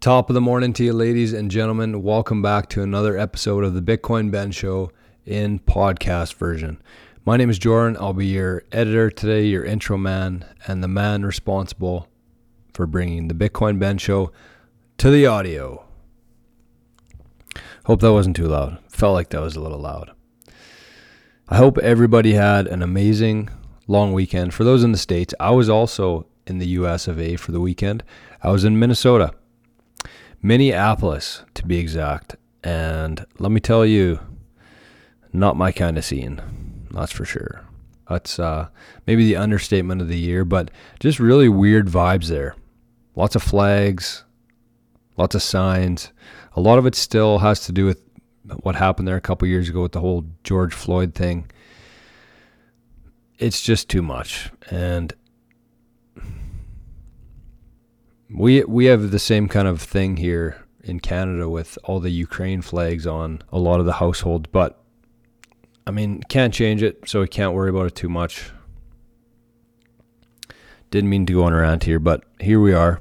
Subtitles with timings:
[0.00, 2.02] Top of the morning to you, ladies and gentlemen.
[2.02, 4.90] Welcome back to another episode of the Bitcoin Ben Show
[5.26, 6.80] in podcast version.
[7.26, 7.98] My name is Jordan.
[8.00, 12.08] I'll be your editor today, your intro man, and the man responsible
[12.72, 14.32] for bringing the Bitcoin Ben Show
[14.96, 15.84] to the audio.
[17.84, 18.78] Hope that wasn't too loud.
[18.88, 20.12] Felt like that was a little loud.
[21.50, 23.50] I hope everybody had an amazing
[23.86, 24.54] long weekend.
[24.54, 27.60] For those in the States, I was also in the US of A for the
[27.60, 28.02] weekend.
[28.42, 29.34] I was in Minnesota.
[30.42, 32.36] Minneapolis, to be exact.
[32.62, 34.20] And let me tell you,
[35.32, 36.40] not my kind of scene.
[36.90, 37.64] That's for sure.
[38.08, 38.68] That's uh,
[39.06, 42.56] maybe the understatement of the year, but just really weird vibes there.
[43.14, 44.24] Lots of flags,
[45.16, 46.12] lots of signs.
[46.56, 48.02] A lot of it still has to do with
[48.62, 51.48] what happened there a couple years ago with the whole George Floyd thing.
[53.38, 54.50] It's just too much.
[54.70, 55.12] And
[58.32, 62.62] we we have the same kind of thing here in Canada with all the Ukraine
[62.62, 64.82] flags on a lot of the households, but
[65.86, 68.50] I mean, can't change it, so we can't worry about it too much.
[70.90, 73.00] Didn't mean to go on around here, but here we are.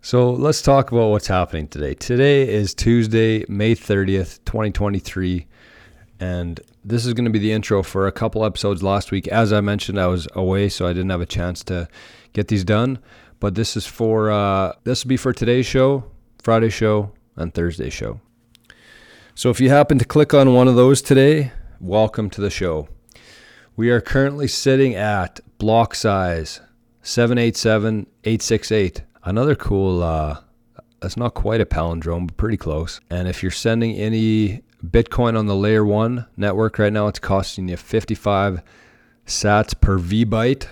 [0.00, 1.94] So let's talk about what's happening today.
[1.94, 5.46] Today is Tuesday, May 30th, 2023,
[6.18, 9.28] and this is going to be the intro for a couple episodes last week.
[9.28, 11.88] As I mentioned, I was away, so I didn't have a chance to
[12.32, 12.98] get these done.
[13.42, 16.04] But this is for uh, this will be for today's show,
[16.40, 18.20] Friday show, and Thursday show.
[19.34, 22.86] So if you happen to click on one of those today, welcome to the show.
[23.74, 26.60] We are currently sitting at block size
[27.02, 29.02] 787868.
[29.24, 30.38] Another cool uh
[31.00, 33.00] that's not quite a palindrome, but pretty close.
[33.10, 37.66] And if you're sending any Bitcoin on the layer 1 network right now, it's costing
[37.66, 38.62] you 55
[39.26, 40.68] sats per V byte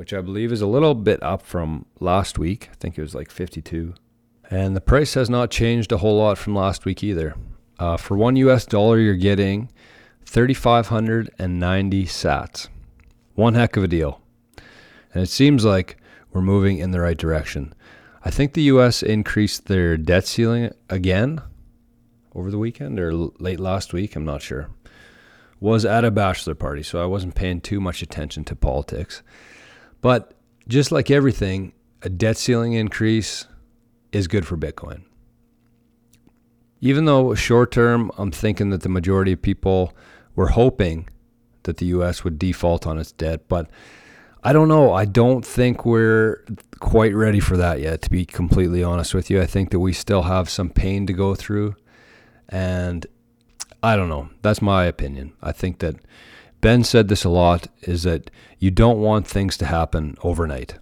[0.00, 2.70] which I believe is a little bit up from last week.
[2.72, 3.92] I think it was like 52.
[4.50, 7.34] And the price has not changed a whole lot from last week either.
[7.78, 9.70] Uh, for one US dollar, you're getting
[10.24, 12.68] 3,590 sats.
[13.34, 14.22] One heck of a deal.
[15.12, 15.98] And it seems like
[16.32, 17.74] we're moving in the right direction.
[18.24, 21.42] I think the US increased their debt ceiling again
[22.34, 24.16] over the weekend or late last week.
[24.16, 24.70] I'm not sure.
[25.60, 29.22] Was at a bachelor party, so I wasn't paying too much attention to politics.
[30.00, 30.34] But
[30.68, 31.72] just like everything,
[32.02, 33.46] a debt ceiling increase
[34.12, 35.02] is good for Bitcoin.
[36.80, 39.92] Even though short term, I'm thinking that the majority of people
[40.34, 41.08] were hoping
[41.64, 43.68] that the US would default on its debt, but
[44.42, 44.94] I don't know.
[44.94, 46.42] I don't think we're
[46.78, 49.40] quite ready for that yet, to be completely honest with you.
[49.40, 51.76] I think that we still have some pain to go through.
[52.48, 53.06] And
[53.82, 54.30] I don't know.
[54.40, 55.34] That's my opinion.
[55.42, 55.96] I think that
[56.60, 60.74] Ben said this a lot is that you don't want things to happen overnight.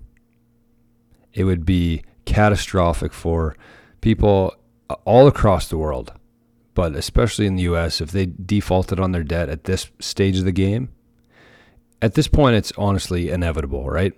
[1.33, 3.57] It would be catastrophic for
[4.01, 4.55] people
[4.91, 6.13] uh, all across the world,
[6.75, 10.45] but especially in the US if they defaulted on their debt at this stage of
[10.45, 10.89] the game.
[12.03, 14.13] At this point it's honestly inevitable, right?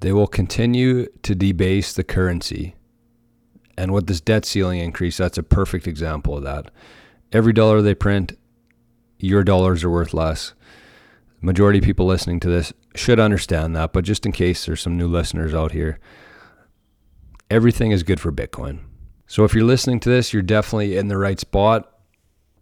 [0.00, 2.74] They will continue to debase the currency.
[3.76, 6.70] And with this debt ceiling increase, that's a perfect example of that.
[7.32, 8.38] Every dollar they print,
[9.18, 10.52] your dollars are worth less
[11.44, 14.96] majority of people listening to this should understand that, but just in case there's some
[14.96, 15.98] new listeners out here,
[17.50, 18.80] everything is good for Bitcoin.
[19.26, 21.90] So if you're listening to this, you're definitely in the right spot.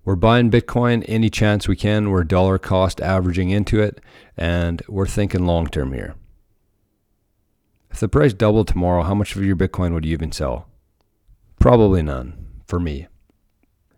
[0.04, 2.10] We're buying Bitcoin any chance we can.
[2.10, 4.00] We're dollar cost averaging into it,
[4.36, 6.16] and we're thinking long term here.
[7.90, 10.66] If the price doubled tomorrow, how much of your Bitcoin would you even sell?
[11.60, 13.06] Probably none for me.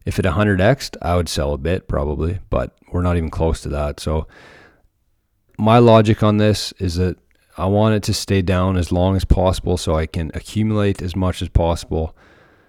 [0.04, 3.68] If it 100x, I would sell a bit probably, but we're not even close to
[3.70, 4.00] that.
[4.00, 4.26] So
[5.58, 7.16] my logic on this is that
[7.56, 11.14] I want it to stay down as long as possible so I can accumulate as
[11.14, 12.16] much as possible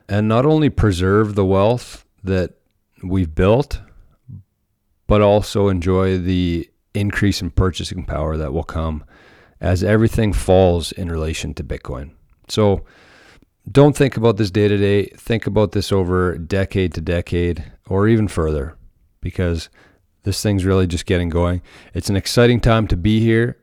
[0.07, 2.53] and not only preserve the wealth that
[3.03, 3.81] we've built,
[5.07, 9.03] but also enjoy the increase in purchasing power that will come
[9.59, 12.11] as everything falls in relation to Bitcoin.
[12.47, 12.85] So
[13.71, 15.05] don't think about this day to day.
[15.17, 18.77] Think about this over decade to decade or even further
[19.21, 19.69] because
[20.25, 21.61] this thing's really just getting going.
[21.93, 23.57] It's an exciting time to be here.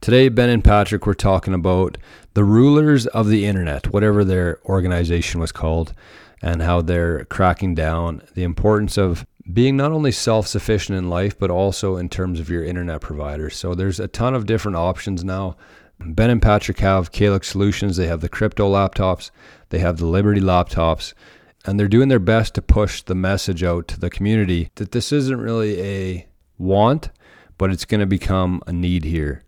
[0.00, 1.98] Today, Ben and Patrick were talking about
[2.34, 5.92] the rulers of the internet, whatever their organization was called,
[6.40, 11.38] and how they're cracking down the importance of being not only self sufficient in life,
[11.38, 13.50] but also in terms of your internet provider.
[13.50, 15.56] So there's a ton of different options now.
[16.00, 19.30] Ben and Patrick have Calix Solutions, they have the crypto laptops,
[19.68, 21.14] they have the Liberty laptops,
[21.64, 25.12] and they're doing their best to push the message out to the community that this
[25.12, 26.26] isn't really a
[26.58, 27.10] want,
[27.58, 29.42] but it's going to become a need here.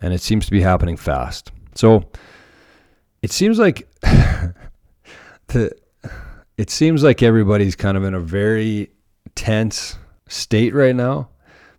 [0.00, 1.50] And it seems to be happening fast.
[1.74, 2.10] So
[3.22, 3.88] it seems like
[5.48, 5.72] the
[6.56, 8.90] it seems like everybody's kind of in a very
[9.34, 9.98] tense
[10.28, 11.30] state right now.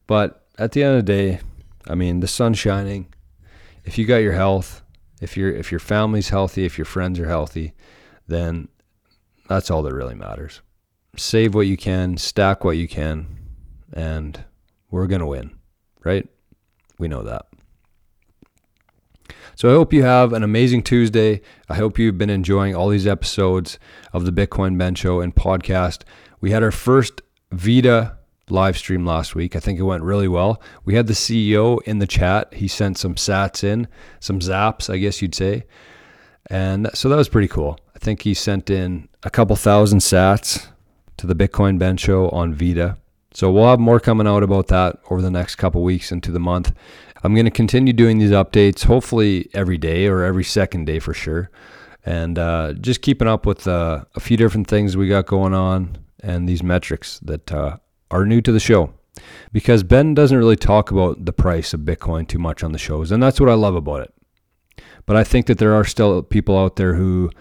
[0.07, 1.39] But at the end of the day,
[1.87, 3.13] I mean, the sun's shining.
[3.85, 4.81] If you got your health,
[5.21, 7.73] if your if your family's healthy, if your friends are healthy,
[8.27, 8.67] then
[9.47, 10.61] that's all that really matters.
[11.17, 13.27] Save what you can, stack what you can,
[13.93, 14.43] and
[14.91, 15.55] we're going to win,
[16.03, 16.27] right?
[16.99, 17.45] We know that.
[19.55, 21.41] So I hope you have an amazing Tuesday.
[21.69, 23.79] I hope you've been enjoying all these episodes
[24.11, 26.03] of the Bitcoin Ben Show and podcast.
[26.41, 27.21] We had our first
[27.51, 28.17] Vita
[28.49, 29.55] live stream last week.
[29.55, 30.61] I think it went really well.
[30.83, 32.53] We had the CEO in the chat.
[32.53, 33.87] He sent some sats in,
[34.19, 35.63] some zaps, I guess you'd say.
[36.47, 37.79] And so that was pretty cool.
[37.95, 40.67] I think he sent in a couple thousand sats
[41.17, 42.97] to the Bitcoin Ben Show on Vita.
[43.33, 46.39] So we'll have more coming out about that over the next couple weeks into the
[46.39, 46.73] month.
[47.23, 51.13] I'm going to continue doing these updates, hopefully every day or every second day for
[51.13, 51.49] sure.
[52.05, 55.97] And uh, just keeping up with uh, a few different things we got going on
[56.21, 57.77] and these metrics that uh,
[58.11, 58.93] are new to the show.
[59.51, 63.11] Because Ben doesn't really talk about the price of Bitcoin too much on the shows,
[63.11, 64.13] and that's what I love about it.
[65.05, 67.31] But I think that there are still people out there who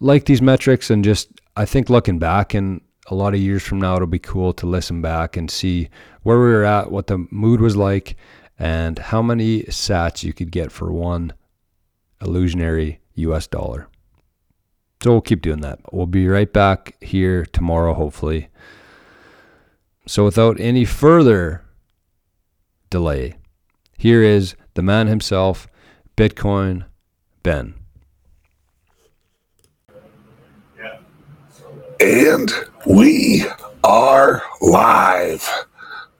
[0.00, 3.80] like these metrics and just, I think looking back and a lot of years from
[3.80, 5.88] now, it'll be cool to listen back and see
[6.22, 8.16] where we were at, what the mood was like,
[8.58, 11.32] and how many sats you could get for one
[12.20, 13.88] illusionary US dollar.
[15.02, 15.80] So we'll keep doing that.
[15.92, 18.48] We'll be right back here tomorrow, hopefully.
[20.06, 21.62] So without any further
[22.90, 23.36] delay,
[23.96, 25.68] here is the man himself,
[26.16, 26.84] Bitcoin
[27.42, 27.79] Ben.
[32.00, 32.50] And
[32.86, 33.44] we
[33.84, 35.46] are live.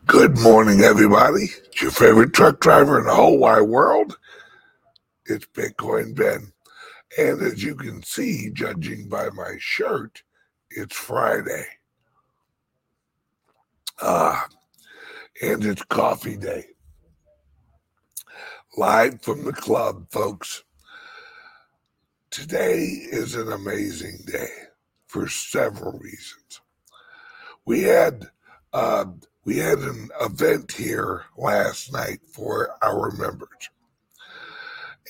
[0.04, 1.44] Good morning, everybody.
[1.44, 4.18] It's your favorite truck driver in the whole wide world.
[5.24, 6.52] It's Bitcoin Ben.
[7.16, 10.22] And as you can see, judging by my shirt,
[10.68, 11.64] it's Friday.
[14.02, 14.48] Ah,
[15.40, 16.66] and it's coffee day.
[18.76, 20.62] Live from the club, folks.
[22.30, 24.50] Today is an amazing day
[25.10, 26.60] for several reasons.
[27.66, 28.28] We had
[28.72, 29.06] uh,
[29.44, 33.70] we had an event here last night for our members,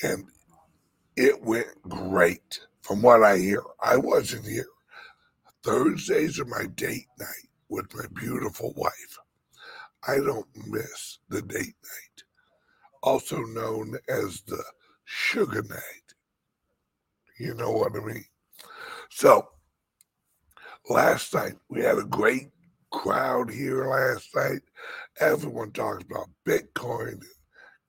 [0.02, 0.25] and
[1.17, 2.61] it went great.
[2.81, 4.67] From what I hear, I wasn't here.
[5.62, 9.19] Thursdays are my date night with my beautiful wife.
[10.08, 12.25] I don't miss the date night,
[13.02, 14.64] also known as the
[15.05, 16.14] sugar night.
[17.38, 18.25] You know what I mean?
[19.11, 19.50] So,
[20.90, 22.50] last night we had a great
[22.90, 24.60] crowd here last night.
[25.20, 27.22] Everyone talks about Bitcoin and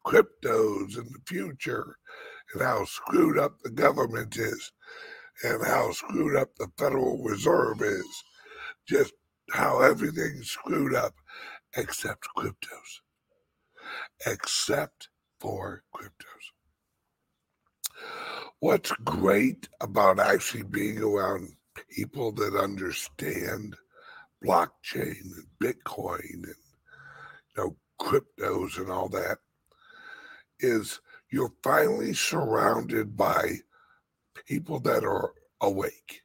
[0.05, 1.97] cryptos in the future
[2.53, 4.71] and how screwed up the government is
[5.43, 8.05] and how screwed up the Federal Reserve is.
[8.87, 9.13] Just
[9.51, 11.15] how everything's screwed up
[11.75, 13.01] except cryptos.
[14.27, 15.09] Except
[15.39, 16.51] for cryptos.
[18.59, 21.49] What's great about actually being around
[21.89, 23.75] people that understand
[24.43, 26.55] blockchain and Bitcoin and
[27.55, 29.37] you know cryptos and all that
[30.59, 30.99] is
[31.29, 33.57] you're finally surrounded by
[34.45, 36.21] people that are awake.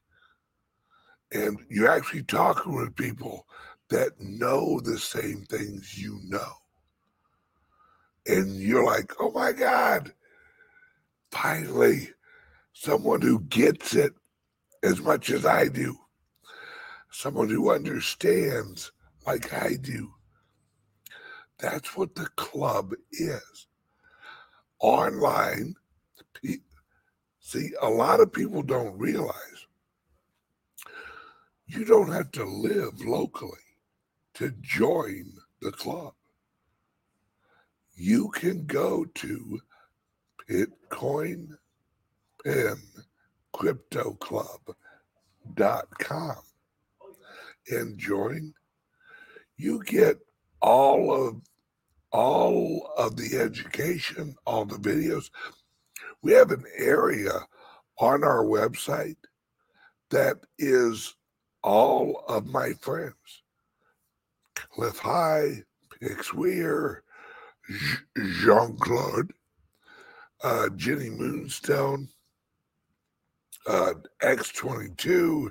[1.32, 3.46] And you're actually talking with people
[3.90, 6.52] that know the same things you know.
[8.26, 10.12] And you're like, oh my God,
[11.30, 12.10] finally,
[12.72, 14.14] someone who gets it
[14.86, 15.96] as much as I do,
[17.10, 18.92] someone who understands
[19.26, 20.12] like I do.
[21.58, 23.66] That's what the club is.
[24.78, 25.74] Online,
[27.40, 29.66] see, a lot of people don't realize
[31.66, 33.58] you don't have to live locally
[34.34, 36.12] to join the club.
[37.96, 39.60] You can go to
[40.48, 41.56] Bitcoin
[42.44, 42.76] Ben
[43.56, 46.36] cryptoclub.com
[47.68, 48.54] and join.
[49.56, 50.18] You get
[50.60, 51.40] all of
[52.12, 55.30] all of the education, all the videos.
[56.22, 57.32] We have an area
[57.98, 59.16] on our website
[60.10, 61.14] that is
[61.62, 63.42] all of my friends.
[64.54, 65.62] Cliff High,
[66.00, 67.02] Bix Weir,
[68.16, 69.32] Jean Claude,
[70.44, 72.08] uh, Jenny Moonstone,
[73.66, 75.50] uh, X22,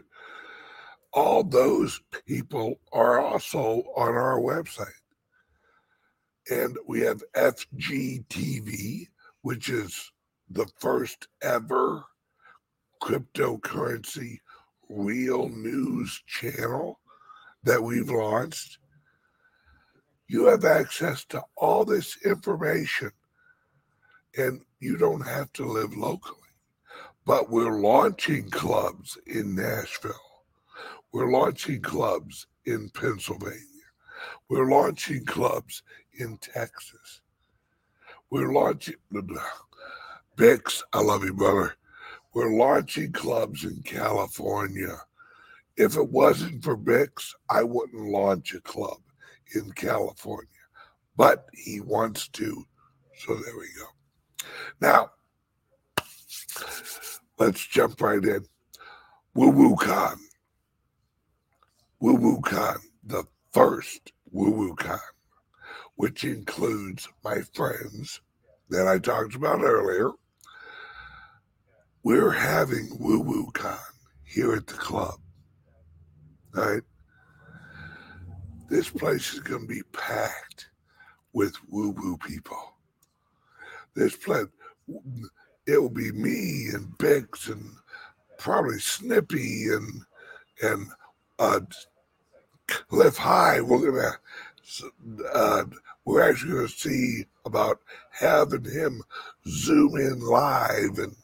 [1.13, 4.87] all those people are also on our website.
[6.49, 9.07] And we have FGTV,
[9.41, 10.11] which is
[10.49, 12.03] the first ever
[13.01, 14.39] cryptocurrency
[14.89, 16.99] real news channel
[17.63, 18.77] that we've launched.
[20.27, 23.11] You have access to all this information
[24.37, 26.44] and you don't have to live locally.
[27.25, 30.13] But we're launching clubs in Nashville.
[31.11, 33.59] We're launching clubs in Pennsylvania.
[34.49, 35.81] We're launching clubs
[36.19, 37.21] in Texas.
[38.29, 38.95] We're launching
[40.37, 41.75] Bix, I love you, brother.
[42.33, 44.97] We're launching clubs in California.
[45.77, 48.97] If it wasn't for Bix, I wouldn't launch a club
[49.55, 50.49] in California.
[51.15, 52.65] But he wants to.
[53.19, 53.87] So there we go.
[54.81, 55.11] Now,
[57.37, 58.45] let's jump right in.
[59.33, 60.17] Woo Woo Con.
[61.99, 64.99] Woo Woo Con, the first Woo Woo Con,
[65.95, 68.21] which includes my friends
[68.69, 70.11] that I talked about earlier.
[72.03, 73.77] We're having Woo Woo Con
[74.23, 75.19] here at the club.
[76.53, 76.83] Right?
[78.69, 80.69] This place is going to be packed
[81.33, 82.73] with woo woo people.
[83.93, 84.47] This place,
[85.67, 87.75] it will be me and Bix and
[88.37, 90.01] probably Snippy and
[90.61, 90.87] and
[91.39, 91.59] uh,
[92.67, 93.61] Cliff High.
[93.61, 94.17] We're gonna
[95.33, 95.63] uh,
[96.05, 97.79] we're actually gonna see about
[98.11, 99.01] having him
[99.47, 101.15] zoom in live and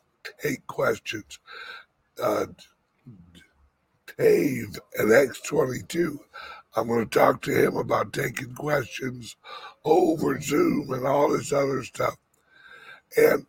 [0.41, 1.39] take questions.
[2.21, 2.47] Uh,
[4.17, 6.19] Dave at X22.
[6.75, 9.35] I'm going to talk to him about taking questions
[9.83, 12.15] over Zoom and all this other stuff.
[13.17, 13.45] And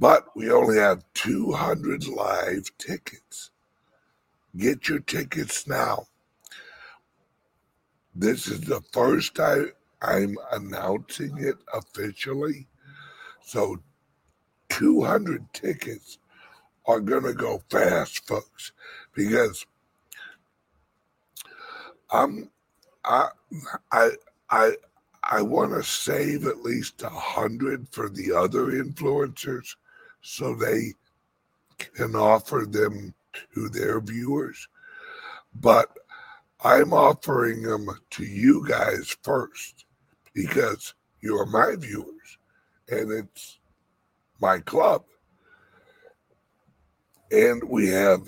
[0.00, 3.50] but we only have 200 live tickets.
[4.56, 6.06] Get your tickets now.
[8.14, 12.66] This is the first time I'm announcing it officially.
[13.42, 13.76] So
[14.70, 16.18] 200 tickets
[16.86, 18.72] are going to go fast, folks,
[19.14, 19.66] because
[22.10, 22.50] I'm
[23.04, 23.28] I
[23.92, 24.10] I
[24.50, 24.72] I
[25.22, 29.76] I want to save at least a hundred for the other influencers
[30.20, 30.94] so they
[31.78, 33.14] can offer them
[33.54, 34.68] to their viewers.
[35.54, 35.88] But
[36.62, 39.86] I'm offering them to you guys first
[40.34, 42.38] because you're my viewers
[42.88, 43.58] and it's
[44.40, 45.04] my club.
[47.30, 48.26] And we have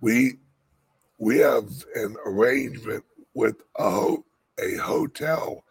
[0.00, 0.34] we
[1.18, 3.04] we have an arrangement
[3.34, 4.16] with a,
[4.60, 5.64] a hotel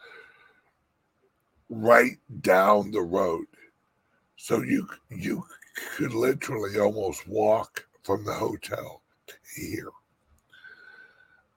[1.69, 3.45] right down the road.
[4.43, 5.45] So you you
[5.95, 9.89] could literally almost walk from the hotel to here.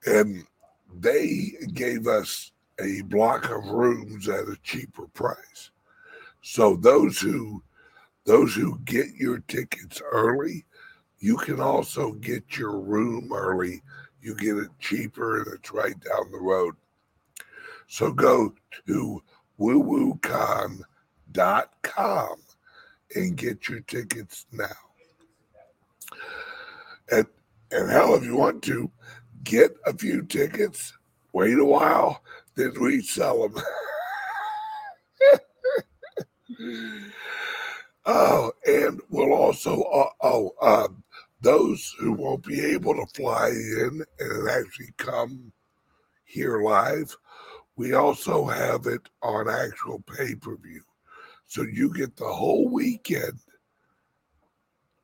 [0.06, 0.46] And
[0.94, 5.72] they gave us a block of rooms at a cheaper price.
[6.42, 7.60] So those who
[8.24, 10.64] those who get your tickets early,
[11.18, 13.82] you can also get your room early.
[14.22, 16.76] You get it cheaper and it's right down the road.
[17.88, 18.54] So go
[18.86, 19.22] to
[19.58, 20.86] woowooCon.com
[23.16, 24.66] and get your tickets now.
[27.10, 27.26] And
[27.72, 28.90] and hell, if you want to,
[29.42, 30.92] get a few tickets,
[31.32, 32.22] wait a while,
[32.54, 33.62] then resell them.
[38.06, 41.02] oh, and we'll also uh, oh um,
[41.40, 45.52] those who won't be able to fly in and actually come
[46.24, 47.16] here live,
[47.76, 50.82] we also have it on actual pay per view.
[51.46, 53.38] So you get the whole weekend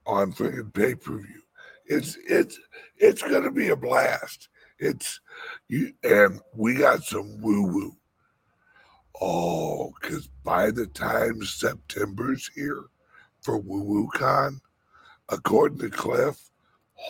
[0.07, 1.43] on freaking pay per view.
[1.87, 2.59] It's it's
[2.97, 4.49] it's gonna be a blast.
[4.79, 5.21] It's
[5.69, 7.97] you and we got some woo woo.
[9.21, 12.85] Oh, because by the time September's here
[13.41, 14.61] for Woo Woo Con,
[15.29, 16.51] according to Cliff,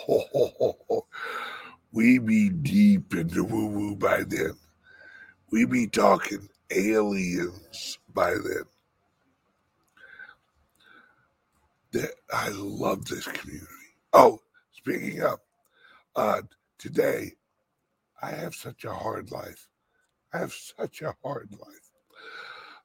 [0.08, 1.06] oh,
[1.92, 4.54] we be deep into woo woo by then.
[5.50, 8.64] We be talking aliens by then.
[11.92, 13.66] That I love this community.
[14.14, 14.40] Oh,
[14.72, 15.40] speaking of,
[16.16, 16.42] uh,
[16.78, 17.32] today
[18.22, 19.68] I have such a hard life.
[20.32, 21.90] I have such a hard life.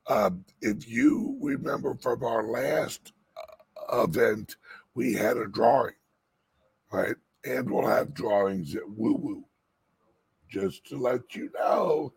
[0.08, 3.14] Um, if you remember from our last
[3.90, 4.58] uh, event,
[4.94, 5.94] we had a drawing,
[6.92, 7.16] right?
[7.46, 9.46] And we'll have drawings at Woo Woo.
[10.50, 12.14] Just to let you know,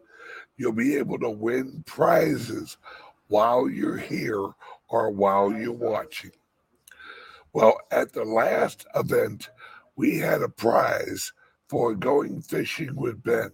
[0.57, 2.79] you'll be able to win prizes
[3.29, 4.51] while you're here
[4.89, 6.33] or while you're watching.
[7.52, 9.50] Well, at the last event,
[9.97, 11.33] we had a prize
[11.69, 13.52] for going fishing with Ben.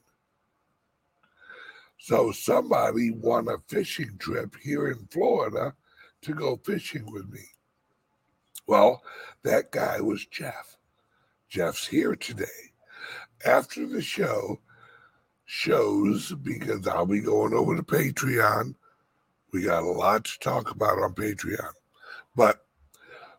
[1.98, 5.74] So somebody won a fishing trip here in Florida
[6.22, 7.40] to go fishing with me.
[8.66, 9.02] Well,
[9.42, 10.76] that guy was Jeff.
[11.48, 12.44] Jeff's here today.
[13.44, 14.60] After the show
[15.46, 18.74] shows, because I'll be going over to Patreon.
[19.52, 21.72] We got a lot to talk about on Patreon.
[22.34, 22.65] But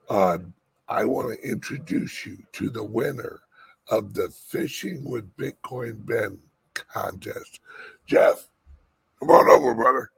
[0.10, 0.38] uh,
[0.88, 3.42] I want to introduce you to the winner
[3.90, 6.38] of the Fishing with Bitcoin Ben
[6.74, 7.60] contest.
[8.06, 8.48] Jeff,
[9.20, 10.10] come on over, brother.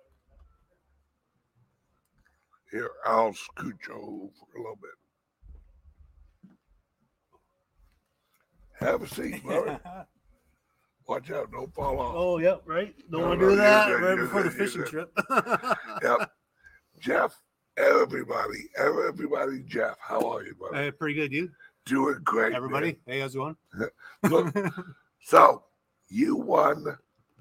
[2.71, 4.91] Here, I'll scooch over for a little bit.
[8.79, 9.79] Have a seat, brother.
[11.07, 12.13] Watch out, don't fall off.
[12.15, 12.93] oh, yep, right.
[13.09, 15.11] Don't No, want no, to do that right before the fishing trip.
[16.03, 16.31] Yep.
[16.99, 17.41] Jeff,
[17.77, 20.75] everybody, everybody, Jeff, how are you, brother?
[20.75, 21.49] Hey, pretty good, you.
[21.85, 22.49] Doing great.
[22.51, 22.55] man.
[22.57, 23.55] Everybody, hey, how's it going?
[24.29, 24.53] Look,
[25.21, 25.63] so
[26.09, 26.85] you won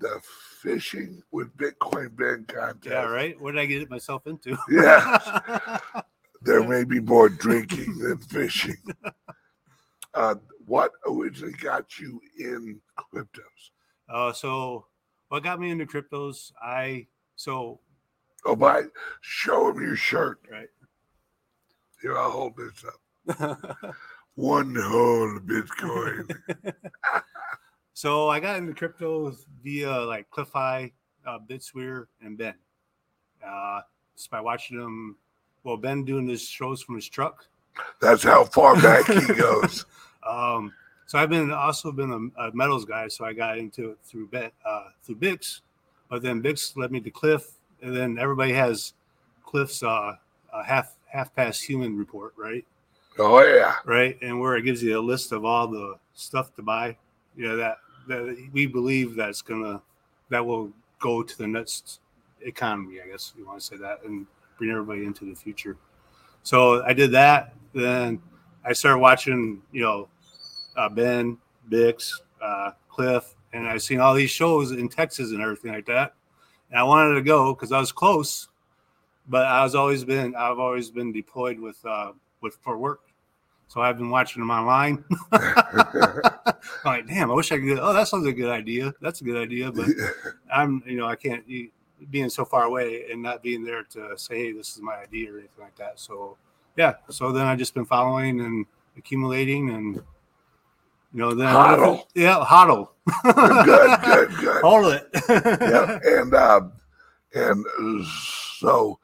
[0.01, 0.21] the
[0.63, 2.87] Fishing with Bitcoin Ben contest.
[2.87, 3.41] yeah, right.
[3.41, 4.57] What did I get myself into?
[4.71, 5.79] Yeah.
[6.43, 8.77] There may be more drinking than fishing.
[10.15, 12.81] Uh, what originally got you in
[13.13, 13.71] cryptos?
[14.09, 14.87] uh, so,
[15.31, 16.53] what got me into cryptos?
[16.63, 17.81] I so
[18.45, 18.85] Oh, by
[19.21, 20.41] show him your shirt.
[20.51, 20.69] right.
[22.01, 23.95] Here, I'll hold this up.
[24.37, 26.33] One whole Bitcoin.
[27.93, 30.93] so I got into cryptos via like Cliff High,
[31.27, 32.55] uh, Bix Weir, and Ben.
[33.45, 33.81] Uh,
[34.17, 35.17] just by watching them.
[35.65, 37.47] Well, Ben doing his shows from his truck.
[38.01, 39.85] That's how far back he goes.
[40.27, 40.73] Um,
[41.07, 44.29] so I've been also been a, a metals guy, so I got into it through
[44.29, 45.61] Bet uh, through Bix,
[46.09, 48.95] but then Bix led me to Cliff, and then everybody has
[49.45, 50.17] Cliff's uh,
[50.65, 52.65] half half past human report, right?
[53.19, 53.77] Oh yeah.
[53.85, 56.97] Right, and where it gives you a list of all the stuff to buy,
[57.37, 59.81] you know that that we believe that's gonna
[60.31, 62.01] that will go to the next
[62.43, 64.27] economy, I guess you want to say that, and
[64.59, 65.77] bring everybody into the future.
[66.43, 67.55] So I did that.
[67.75, 68.21] Then
[68.65, 70.09] I started watching, you know,
[70.77, 71.39] uh, Ben,
[71.71, 76.15] Bix, uh, Cliff, and I've seen all these shows in Texas and everything like that.
[76.71, 78.49] And I wanted to go because I was close,
[79.29, 83.01] but I was always been I've always been deployed with uh, with for work.
[83.69, 85.05] So I've been watching them online.
[85.31, 86.23] I'm
[86.85, 87.79] like, damn, I wish I could.
[87.79, 88.95] Oh, that sounds like a good idea.
[89.03, 89.89] That's a good idea, but
[90.53, 91.71] I'm, you know, I can't you-
[92.11, 95.33] being so far away and not being there to say, hey, this is my idea
[95.33, 96.01] or anything like that.
[96.01, 96.39] So,
[96.77, 96.95] yeah.
[97.11, 98.65] So then I just been following and
[98.97, 100.03] accumulating, and
[101.13, 102.03] you know, then Hodl.
[102.15, 102.93] yeah, huddle.
[103.23, 104.63] good, good, good.
[104.63, 105.09] hold it.
[105.61, 106.73] yeah, and um,
[107.35, 107.65] and
[108.55, 108.99] so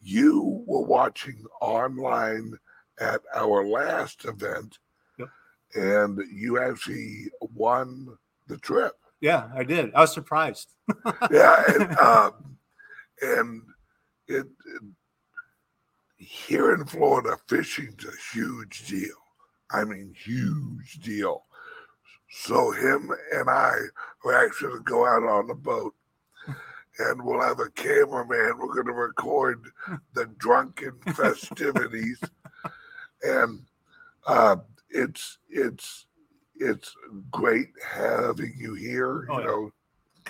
[0.00, 2.54] you were watching online
[3.00, 4.78] at our last event,
[5.18, 5.28] Yep.
[5.74, 8.08] and you actually won
[8.46, 8.92] the trip.
[9.20, 9.92] yeah, I did.
[9.94, 10.72] I was surprised.
[11.30, 12.56] Yeah, and um,
[13.22, 13.62] and
[14.26, 14.82] it, it
[16.16, 19.14] here in Florida, fishing's a huge deal.
[19.70, 21.44] I mean, huge deal.
[22.30, 23.72] So him and I
[24.24, 25.94] are actually going to go out on the boat,
[26.98, 28.56] and we'll have a cameraman.
[28.58, 29.64] We're going to record
[30.14, 32.20] the drunken festivities,
[33.22, 33.62] and
[34.26, 34.56] uh,
[34.90, 36.06] it's it's
[36.56, 36.94] it's
[37.30, 39.26] great having you here.
[39.28, 39.46] Oh, you yeah.
[39.46, 39.72] know,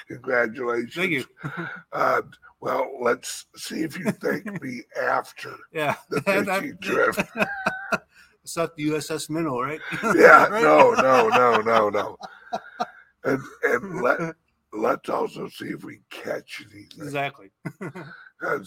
[0.08, 0.94] congratulations.
[0.94, 1.24] Thank you.
[1.92, 2.22] Uh,
[2.60, 7.16] well, let's see if you thank me after Yeah, the fishing trip.
[8.56, 9.80] Not the USS Minnow, right?
[10.14, 10.62] Yeah, Right?
[10.62, 12.16] no, no, no, no, no.
[13.24, 14.34] And and let
[14.72, 17.02] let's also see if we catch anything.
[17.02, 17.50] Exactly.
[18.42, 18.58] uh,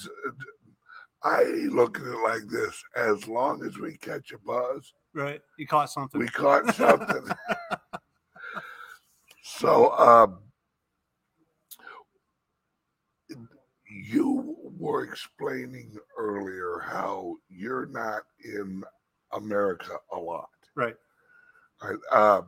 [1.23, 5.41] I look at it like this: as long as we catch a buzz, Right.
[5.57, 6.19] You caught something.
[6.19, 7.25] we caught something.
[9.43, 10.39] so, um,
[13.89, 18.83] you were explaining earlier how you're not in
[19.35, 20.95] America a lot, right.
[21.81, 21.97] right?
[22.11, 22.47] Um,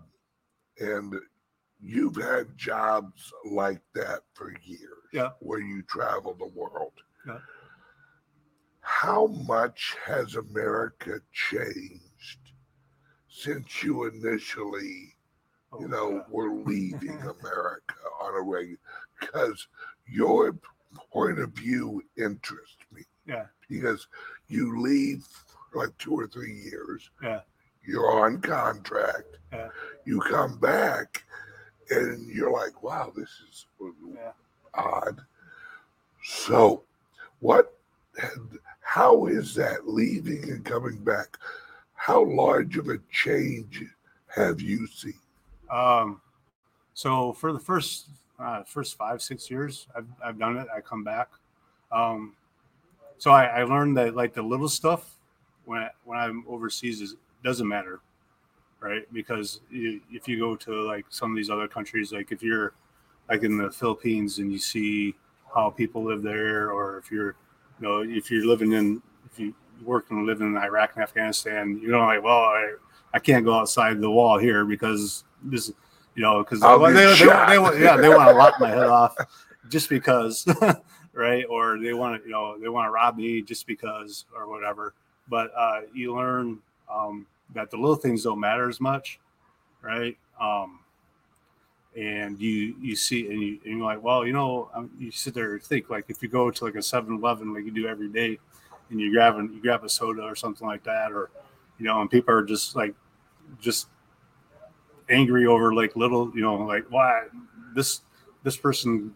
[0.80, 1.16] and
[1.80, 5.30] you've had jobs like that for years, Yeah.
[5.40, 6.94] where you travel the world.
[7.28, 7.40] Yeah.
[8.82, 12.40] How much has America changed
[13.30, 15.12] since you initially
[15.74, 16.22] Oh, you know, yeah.
[16.30, 18.78] we're leaving America on a regular
[19.20, 19.68] because
[20.08, 20.58] your
[21.12, 23.02] point of view interests me.
[23.26, 23.48] Yeah.
[23.68, 24.08] Because
[24.48, 25.28] you leave
[25.76, 27.10] like two or three years.
[27.22, 27.42] Yeah.
[27.86, 29.38] You're on contract.
[29.54, 29.70] Yeah.
[30.06, 31.24] You come back
[31.90, 33.66] and you're like, wow, this is
[34.14, 34.32] Yeah.
[34.74, 35.22] odd.
[36.24, 36.84] So
[37.40, 37.74] what
[38.82, 41.38] how is that leaving and coming back?
[41.96, 43.84] How large of a change
[44.28, 45.20] have you seen?
[45.70, 46.22] Um,
[46.94, 48.08] so for the first
[48.40, 50.68] uh, first five six years, I've I've done it.
[50.76, 51.30] I come back.
[51.92, 52.36] Um,
[53.18, 55.15] so I, I learned that like the little stuff
[55.66, 58.00] when I, when I'm overseas, it doesn't matter,
[58.80, 59.12] right?
[59.14, 62.74] Because you, if you go to like some of these other countries, like if you're
[63.30, 65.16] like in the Philippines and you see
[65.54, 67.36] how people live there, or if you're,
[67.80, 69.02] you know, if you're living in,
[69.32, 72.74] if you work and live in Iraq and Afghanistan, you know, like, well, I,
[73.14, 75.72] I can't go outside the wall here because this,
[76.16, 78.60] you know, because I'll they, get they, they, they want, yeah, they want to lock
[78.60, 79.16] my head off
[79.70, 80.48] just because,
[81.14, 81.46] right?
[81.50, 84.94] Or they want to, you know, they want to rob me just because, or whatever.
[85.30, 86.60] But uh, you learn
[86.92, 89.20] um, that the little things don't matter as much,
[89.82, 90.18] right?
[90.40, 90.80] Um,
[91.96, 95.34] and you you see and, you, and you're like, well, you know, um, you sit
[95.34, 98.10] there and think like if you go to like a 7-Eleven like you do every
[98.10, 98.38] day,
[98.90, 101.30] and you grab an, you grab a soda or something like that, or
[101.80, 102.94] you know, and people are just like
[103.60, 103.88] just
[105.10, 107.24] angry over like little, you know, like why
[107.74, 108.02] this
[108.44, 109.14] this person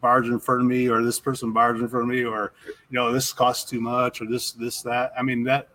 [0.00, 2.52] barged in front of me or this person barged in front of me or
[2.90, 5.12] you know this costs too much or this this that.
[5.18, 5.68] I mean that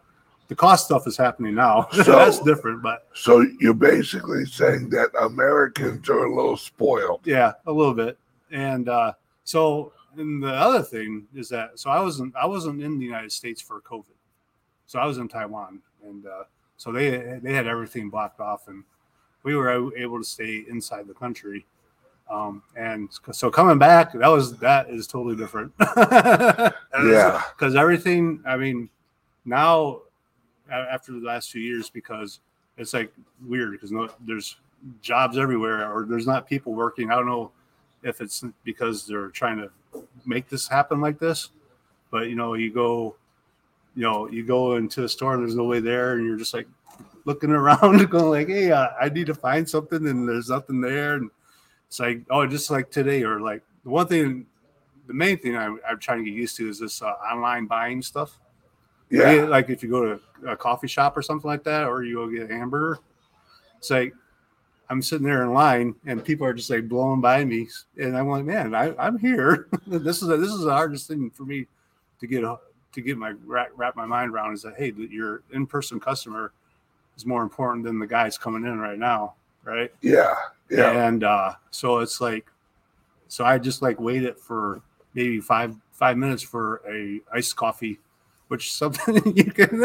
[0.50, 1.88] the cost stuff is happening now.
[1.94, 7.22] So- that's different but So you're basically saying that Americans are a little spoiled.
[7.26, 8.18] yeah a little bit.
[8.52, 13.00] And uh so and the other thing is that so i wasn't i wasn't in
[13.00, 14.16] the united states for covid.
[14.86, 16.44] So i was in taiwan and uh
[16.78, 18.84] so they they had everything blocked off and
[19.44, 21.66] we were able to stay inside the country
[22.34, 25.72] um and so coming back that was that is totally different
[26.94, 27.42] Yeah.
[27.56, 28.90] because everything i mean
[29.46, 30.00] now
[30.72, 32.40] after the last few years because
[32.78, 33.14] it's like
[33.46, 34.58] weird because no there's
[35.02, 37.52] jobs everywhere or there's not people working i don't know
[38.02, 39.70] if it's because they're trying to
[40.26, 41.50] make this happen like this
[42.10, 43.16] but you know you go
[43.96, 46.68] you know you go into a store and there's nobody there and you're just like
[47.26, 51.16] looking around going like hey uh, i need to find something and there's nothing there
[51.16, 51.30] and
[51.94, 54.48] it's like oh just like today or like the one thing
[55.06, 58.02] the main thing I'm, I'm trying to get used to is this uh, online buying
[58.02, 58.40] stuff
[59.12, 59.44] Yeah.
[59.44, 62.28] like if you go to a coffee shop or something like that, or you go
[62.28, 62.98] get a hamburger,
[63.78, 64.12] it's like
[64.90, 67.68] I'm sitting there in line and people are just like blowing by me,
[68.02, 69.68] and I'm like, man, I, I'm here.
[69.86, 71.68] this is this is the hardest thing for me
[72.22, 75.68] to get to get my wrap, wrap my mind around is that hey, your in
[75.68, 76.54] person customer
[77.16, 79.92] is more important than the guys coming in right now, right?
[80.02, 80.34] Yeah.
[80.78, 81.08] Yeah.
[81.08, 82.48] And uh, so it's like,
[83.28, 84.82] so I just like waited for
[85.14, 88.00] maybe five five minutes for a iced coffee,
[88.48, 89.82] which is something you can,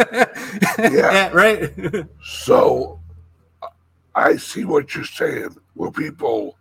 [0.79, 1.29] Yeah.
[1.33, 1.73] right,
[2.25, 3.01] So
[4.15, 5.57] I see what you're saying.
[5.75, 6.57] Where people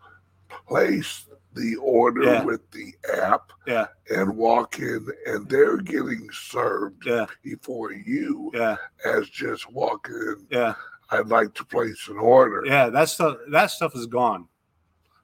[0.67, 2.43] place the order Yeah.
[2.43, 8.75] with the app yeah, and walk in and they're getting served yeah, before you yeah,
[9.03, 10.75] as just walking yeah,
[11.09, 12.63] I'd like to place an order.
[12.65, 12.89] yeah.
[12.89, 14.47] That stuff that stuff is gone.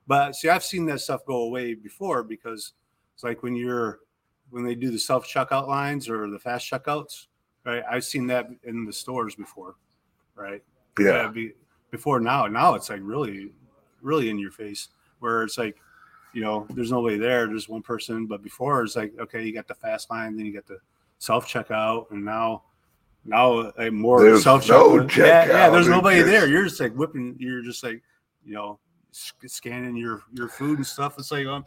[0.07, 2.73] But see, I've seen that stuff go away before because
[3.13, 3.99] it's like when you're
[4.49, 7.27] when they do the self checkout lines or the fast checkouts,
[7.65, 7.83] right?
[7.89, 9.75] I've seen that in the stores before,
[10.35, 10.63] right?
[10.99, 11.27] Yeah.
[11.27, 11.53] be,
[11.93, 13.51] before now now it's like really
[14.01, 15.77] really in your face where it's like
[16.33, 19.67] you know there's nobody there there's one person but before it's like okay you got
[19.67, 20.79] the fast line then you got the
[21.19, 22.63] self checkout and now
[23.25, 26.93] now like more There's self no yeah, yeah there's nobody just- there you're just like
[26.93, 28.01] whipping you're just like
[28.45, 28.79] you know
[29.45, 31.63] scanning your your food and stuff it's like um,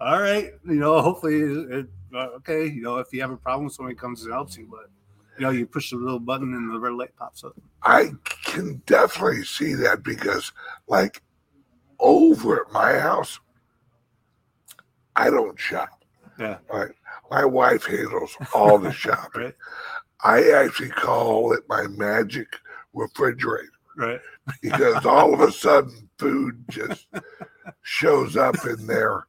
[0.00, 3.68] all right you know hopefully it, uh, okay you know if you have a problem
[3.68, 4.90] somebody comes and helps you but
[5.38, 8.12] you know you push the little button and the red light pops up I
[8.44, 10.52] can definitely see that because,
[10.88, 11.20] like,
[11.98, 13.38] over at my house,
[15.16, 16.02] I don't shop.
[16.38, 16.90] yeah Right.
[17.30, 19.42] My wife handles all the shopping.
[19.42, 19.54] right
[20.24, 22.48] I actually call it my magic
[22.94, 24.20] refrigerator right
[24.62, 27.06] because all of a sudden food just
[27.82, 29.26] shows up in there.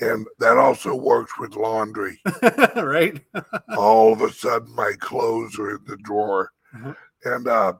[0.00, 2.20] And that also works with laundry.
[2.76, 3.18] right?
[3.76, 6.96] all of a sudden my clothes are in the drawer Mhm.
[7.24, 7.72] and uh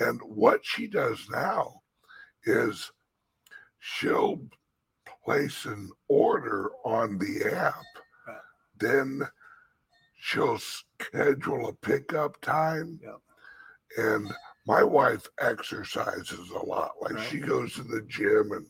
[0.00, 1.82] and what she does now
[2.44, 2.90] is
[3.78, 4.40] she'll
[5.24, 7.74] place an order on the app
[8.78, 9.20] then
[10.20, 13.18] she'll schedule a pickup time Yep.
[13.98, 14.32] and
[14.66, 17.28] my wife exercises a lot like Right.
[17.28, 18.66] she goes to the gym and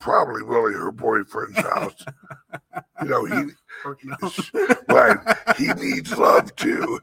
[0.00, 2.04] probably really her boyfriend's house
[3.02, 3.50] you know he
[4.88, 5.18] right.
[5.58, 7.00] He needs love too.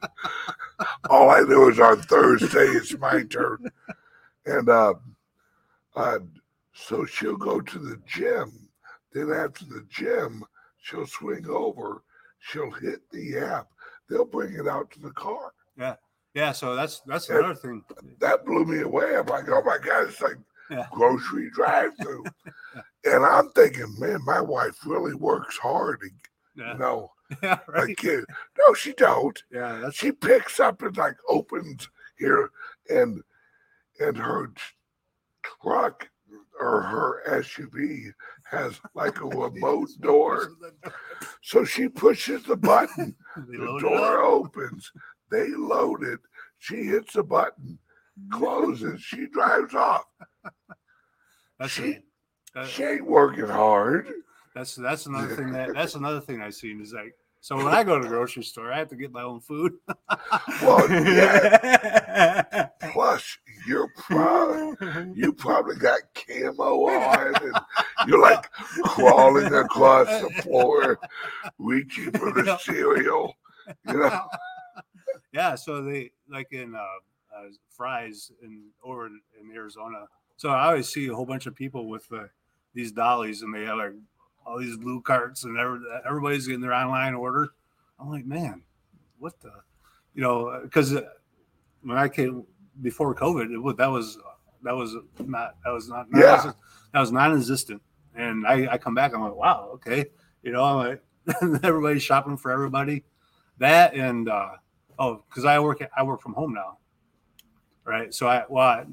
[1.10, 3.70] All I know is on Thursday it's my turn.
[4.46, 4.94] And uh,
[5.94, 6.18] uh,
[6.74, 8.68] so she'll go to the gym.
[9.12, 10.42] Then after the gym,
[10.82, 12.02] she'll swing over.
[12.40, 13.68] She'll hit the app.
[14.12, 15.52] They'll bring it out to the car.
[15.76, 15.96] Yeah,
[16.34, 16.52] Yeah.
[16.52, 17.38] so that's that's Yeah.
[17.38, 17.82] another thing.
[18.20, 19.16] That blew me away.
[19.16, 20.36] I'm like, oh my God, it's like
[20.70, 20.86] Yeah.
[20.90, 22.24] grocery drive through.
[23.04, 26.02] and I'm thinking, man, my wife really works hard.
[26.54, 26.74] Yeah.
[26.74, 27.96] You know, Yeah, right.
[28.58, 29.42] no, she don't.
[29.50, 32.50] Yeah, that's She picks up and like opens here,
[32.90, 33.22] and
[33.98, 34.50] and her
[35.62, 36.08] truck
[36.60, 38.12] or her SUV
[38.52, 40.52] has like a remote door.
[41.42, 44.92] So she pushes the button, the door opens,
[45.30, 46.20] they load it,
[46.58, 47.78] she hits the button,
[48.30, 50.04] closes, she drives off.
[51.58, 52.02] That's she- that-
[52.54, 54.08] uh, She ain't working hard.
[54.54, 57.82] That's that's another thing that that's another thing I've seen is like so when I
[57.82, 59.72] go to the grocery store, I have to get my own food.
[60.62, 62.68] Well, yeah.
[62.92, 64.76] Plus, you're proud.
[65.14, 67.54] You probably got camo on, and
[68.06, 68.50] you're like
[68.84, 70.98] crawling across the floor,
[71.58, 73.34] reaching for the cereal.
[73.86, 74.26] You know,
[75.32, 80.06] yeah, so they like in uh, uh fries in over in, in Arizona.
[80.36, 82.24] So I always see a whole bunch of people with uh,
[82.74, 83.92] these dollies, and they have like
[84.44, 87.50] all these blue carts, and every, everybody's getting their online order.
[88.00, 88.62] I'm like, man,
[89.18, 89.52] what the,
[90.14, 90.92] you know, because
[91.82, 92.44] when I came
[92.80, 94.18] before COVID, it was that was
[94.62, 96.20] that was not that was not Yeah.
[96.20, 96.54] that was,
[96.92, 97.82] that was non-existent,
[98.14, 100.06] and I, I come back, I'm like, wow, okay,
[100.42, 101.02] you know, I'm like,
[101.62, 103.04] everybody's shopping for everybody.
[103.58, 104.50] That and uh,
[104.98, 106.78] oh, because I work I work from home now,
[107.84, 108.12] right?
[108.12, 108.84] So I well, I,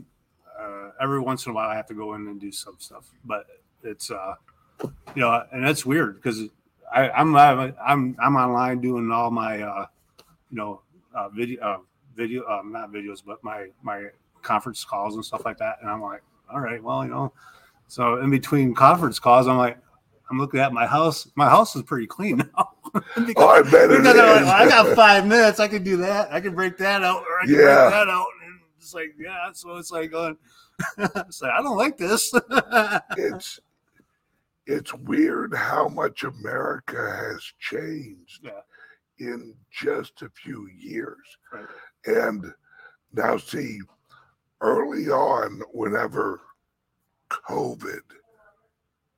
[0.61, 3.09] uh, every once in a while I have to go in and do some stuff,
[3.23, 3.45] but
[3.83, 4.35] it's uh,
[5.15, 6.43] you know, and that's weird because
[6.93, 9.85] I I'm I'm I'm I'm online doing all my uh,
[10.51, 10.81] you know,
[11.13, 11.77] uh, video uh,
[12.19, 14.08] video um, not videos, but my my
[14.41, 16.21] conference calls and stuff like that, and I'm like,
[16.53, 17.32] all right, well, you know,
[17.88, 19.77] so in between conference calls, I'm like.
[20.32, 21.27] I'm looking at my house.
[21.36, 22.69] My house is pretty clean now.
[23.15, 25.60] Because- oh, I bet it because I'm like, well, I got five minutes.
[25.60, 26.32] I can do that.
[26.32, 27.89] I can break that out, or I can Yeah.
[27.89, 28.27] break that out.
[28.45, 29.49] And it's like, yeah.
[29.53, 30.38] So it's like going.
[30.99, 32.32] it's like I don't like this.
[33.17, 33.60] it's
[34.67, 38.62] it's weird how much America has changed Yeah.
[39.17, 41.17] in just a few years.
[41.51, 41.65] Right.
[42.05, 42.53] And
[43.13, 43.79] now, see,
[44.62, 46.41] early on, whenever
[47.29, 48.01] COVID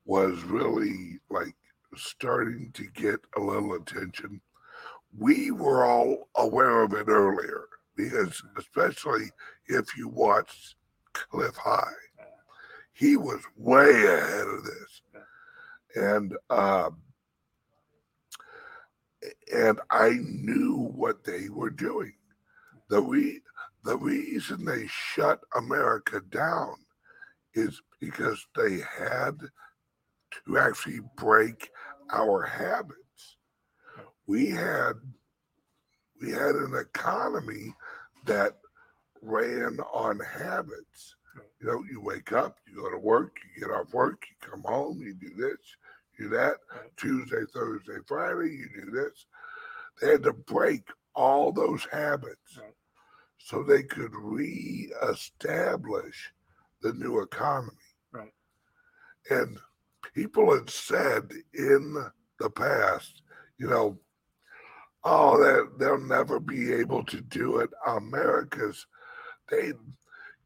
[0.06, 1.56] was really like
[1.96, 4.41] starting to get a little attention,
[5.17, 7.65] we were all aware of it earlier
[7.96, 9.30] because, especially
[9.67, 10.76] if you watched
[11.13, 11.91] Cliff High,
[12.94, 15.02] he was way ahead of this.
[15.96, 16.98] And, um,
[19.54, 22.13] and I knew what they were doing.
[22.91, 23.41] The re-
[23.86, 26.75] the reason they shut America down
[27.54, 29.38] is because they had
[30.45, 31.69] to actually break
[32.12, 33.38] our habits.
[34.27, 34.95] We had
[36.21, 37.73] we had an economy
[38.25, 38.58] that
[39.21, 41.15] ran on habits.
[41.62, 44.63] You know, you wake up, you go to work, you get off work, you come
[44.63, 45.60] home, you do this,
[46.19, 46.56] you do that.
[46.97, 49.25] Tuesday, Thursday, Friday, you do this.
[50.01, 50.84] They had to break
[51.15, 52.60] all those habits.
[53.45, 56.34] So they could re-establish
[56.82, 57.77] the new economy.
[58.12, 58.34] Right.
[59.30, 59.58] And
[60.13, 61.95] people had said in
[62.39, 63.21] the past,
[63.58, 63.97] you know,
[65.04, 67.69] oh, that they'll never be able to do it.
[67.86, 68.88] America's
[69.49, 69.73] they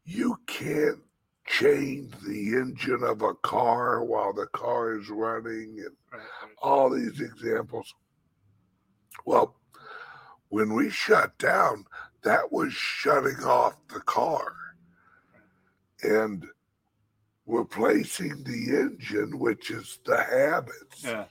[0.04, 0.98] you can't
[1.46, 6.22] change the engine of a car while the car is running and right.
[6.60, 7.94] all these examples.
[9.24, 9.56] Well,
[10.48, 11.84] when we shut down,
[12.26, 14.52] that was shutting off the car
[16.02, 16.44] and
[17.46, 21.26] replacing the engine, which is the habits, Yeah.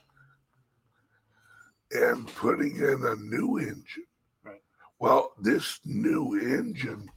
[1.90, 4.06] and putting in a new engine.
[4.42, 4.62] Right.
[4.98, 7.10] Well, this new engine,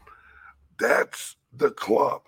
[0.78, 2.24] that's the club.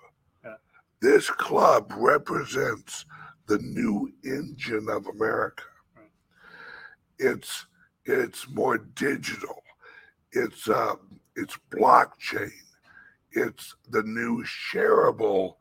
[0.46, 0.56] Yeah.
[1.02, 3.06] This club represents
[3.48, 5.66] the new engine of America.
[5.98, 6.12] Right.
[7.20, 7.66] It's
[8.06, 9.62] it's more digital.
[10.32, 10.96] It's uh,
[11.36, 12.52] it's blockchain.
[13.32, 15.56] It's the new shareable,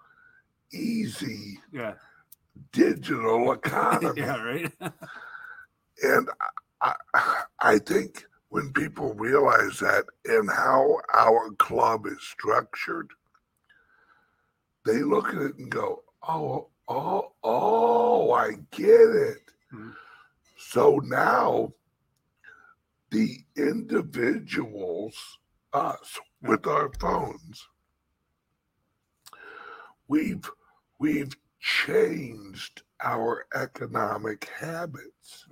[0.72, 1.94] easy Yeah.
[2.72, 4.20] digital economy.
[4.20, 4.42] yeah.
[4.42, 4.72] Right.
[6.02, 6.28] And
[6.80, 6.94] I,
[7.60, 13.10] I, think when people realize that and how our club is structured,
[14.86, 19.42] they look at it and go, "Oh, oh, oh, I get it."
[19.74, 19.92] Mhm.
[20.56, 21.74] So now,
[23.10, 25.38] the individuals,
[25.72, 27.66] us with our phones,
[30.08, 30.48] we've
[30.98, 35.46] we've changed our economic habits.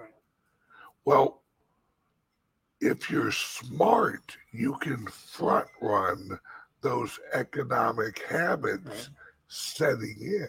[1.05, 1.43] Well,
[2.81, 6.39] if you're smart, you can front run
[6.83, 9.09] those economic habits Right.
[9.49, 10.49] setting in.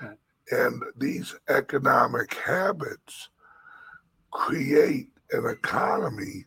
[0.00, 0.18] Right.
[0.50, 3.30] And these economic habits
[4.30, 6.44] create an economy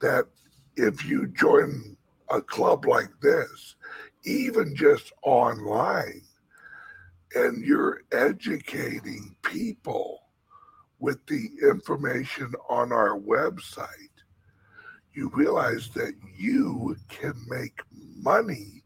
[0.00, 0.26] that
[0.76, 1.96] if you join
[2.30, 3.76] a club like this,
[4.24, 6.22] even just online,
[7.34, 10.20] and you're educating people
[10.98, 13.88] with the information on our website,
[15.14, 17.80] you realize that you can make
[18.16, 18.82] money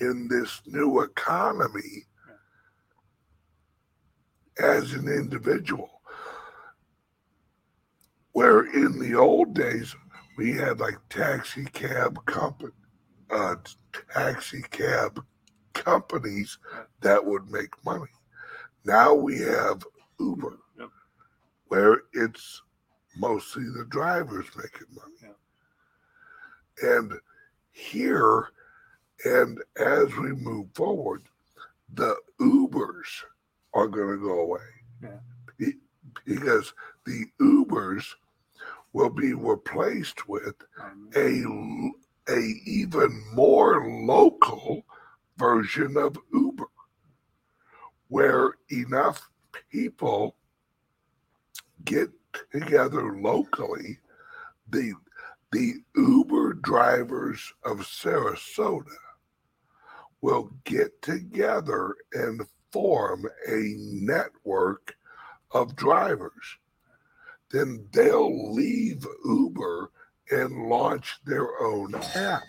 [0.00, 2.06] in this new economy
[4.58, 6.00] as an individual.
[8.32, 9.94] Where in the old days
[10.36, 12.72] we had like taxi cab company,
[13.30, 13.56] uh,
[14.12, 15.22] taxi cab
[15.74, 16.58] companies
[17.00, 18.10] that would make money.
[18.84, 19.84] Now we have
[20.18, 20.90] Uber, Yep.
[21.68, 22.62] where it's
[23.16, 25.34] mostly the drivers making money.
[26.82, 27.12] And
[27.70, 28.48] here,
[29.24, 31.22] and as we move forward,
[31.94, 33.24] the Ubers
[33.74, 34.60] are going to go away.
[35.02, 35.18] Yeah.
[36.24, 36.72] Because
[37.06, 38.06] the Ubers
[38.92, 40.54] will be replaced with
[41.16, 41.42] a,
[42.28, 44.84] a even more local
[45.36, 46.66] version of Uber,
[48.08, 49.30] where enough
[49.70, 50.36] people
[51.84, 52.10] get
[52.52, 53.98] together locally.
[54.68, 54.94] The
[55.52, 58.96] the Uber drivers of Sarasota
[60.22, 62.40] will get together and
[62.72, 64.96] form a network
[65.50, 66.56] of drivers.
[67.52, 69.90] Then they'll leave Uber
[70.30, 72.42] and launch their own app.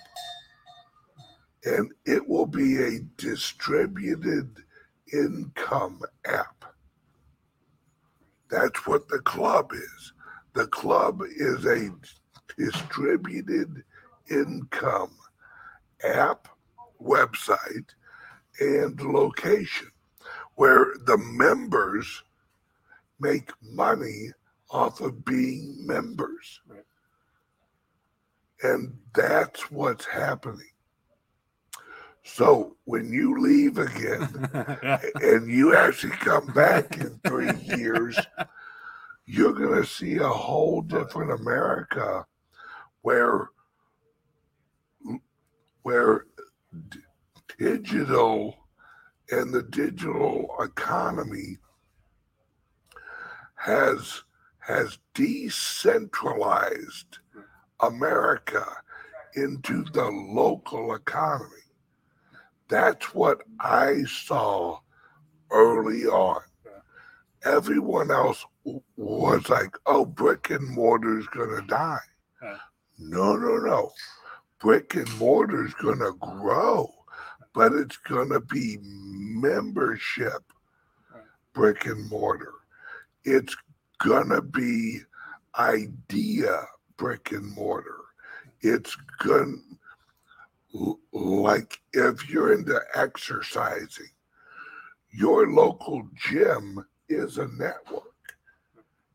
[1.65, 4.57] And it will be a distributed
[5.11, 6.65] income app.
[8.49, 10.13] That's what the club is.
[10.53, 11.89] The club is a
[12.57, 13.83] distributed
[14.29, 15.17] income
[16.03, 16.47] app,
[17.01, 17.89] website,
[18.59, 19.89] and location
[20.55, 22.23] where the members
[23.19, 24.31] make money
[24.73, 26.59] off of being members.
[26.67, 26.83] Right.
[28.63, 30.67] And that's what's happening.
[32.23, 34.49] So when you leave again
[34.81, 34.99] yeah.
[35.21, 38.17] and you actually come back in three years,
[39.25, 42.25] you're going to see a whole different America
[43.01, 43.49] where
[45.83, 46.25] where
[46.89, 46.99] d-
[47.59, 48.55] digital
[49.29, 51.57] and the digital economy
[53.55, 54.23] has
[54.65, 57.19] has decentralized
[57.81, 58.65] America
[59.35, 61.49] into the local economy.
[62.69, 64.79] That's what I saw
[65.51, 66.41] early on.
[67.45, 68.45] Everyone else
[68.95, 71.99] was like, oh, brick and mortar is going to die.
[72.97, 73.91] No, no, no.
[74.59, 76.89] Brick and mortar is going to grow,
[77.53, 80.41] but it's going to be membership
[81.53, 82.53] brick and mortar.
[83.25, 83.55] It's
[84.03, 85.01] to be
[85.57, 86.65] idea
[86.97, 87.99] brick and mortar.
[88.61, 89.57] It's gonna
[91.11, 94.09] like if you're into exercising,
[95.11, 98.03] your local gym is a network.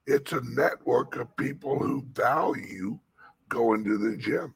[0.06, 2.98] It's a network of people who value
[3.48, 4.54] going to the gym.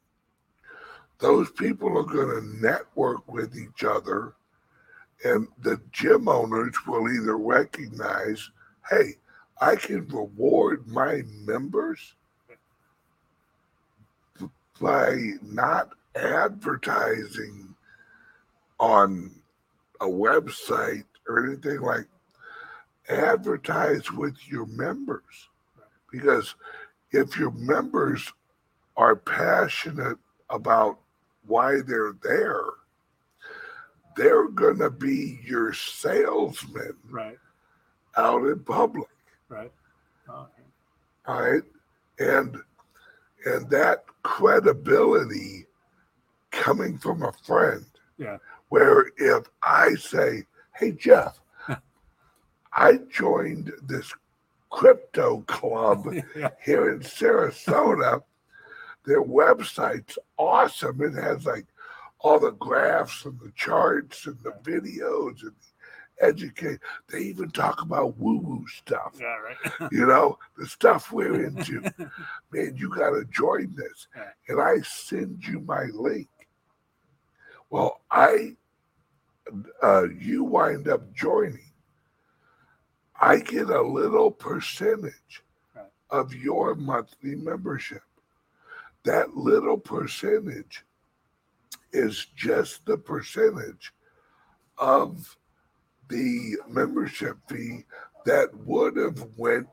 [1.19, 4.35] Those people are going to network with each other,
[5.25, 8.51] and the gym owners will either recognize,
[8.91, 9.17] hey,
[9.61, 12.15] I can reward my members
[14.81, 17.75] by not advertising
[18.81, 19.31] on
[20.01, 22.07] a website or anything like
[23.09, 25.49] advertise with your members
[26.11, 26.55] because
[27.13, 28.33] if your members
[28.97, 30.19] are passionate
[30.51, 30.99] about
[31.47, 32.65] why they're there
[34.17, 37.39] they're going to be your salesmen Right.
[38.17, 39.09] out in public
[39.53, 39.73] Right.
[40.31, 40.47] Oh,
[41.27, 41.63] all right
[42.19, 42.57] and
[43.45, 45.67] and that credibility
[46.51, 47.85] coming from a friend
[48.17, 48.39] Yeah.
[48.71, 50.45] where if i say
[50.77, 51.39] hey jeff
[52.73, 54.13] i joined this
[54.71, 56.07] crypto club
[56.37, 56.49] yeah.
[56.65, 58.23] here in sarasota
[59.05, 61.67] their website's awesome it has like
[62.21, 65.53] all the graphs and the charts and the videos and
[66.23, 69.37] educate they even talk about woo woo stuff Yeah.
[69.81, 69.93] Right.
[69.93, 71.83] you know, the stuff we're into.
[72.53, 74.09] Man, you got to join this.
[74.17, 74.29] Yeah.
[74.49, 76.29] And I send you my link.
[77.71, 78.57] Well, I,
[79.83, 81.73] uh, you wind up joining.
[83.21, 85.43] I get a little percentage
[85.75, 85.87] Right.
[86.11, 88.03] of your monthly membership.
[89.05, 90.85] That little percentage
[91.93, 93.93] is just the percentage
[94.79, 95.37] of
[96.09, 97.85] the membership fee
[98.27, 99.69] that would have went